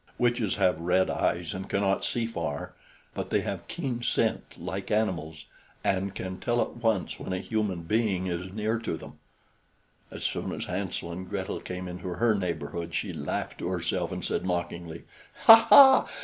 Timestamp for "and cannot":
1.53-2.03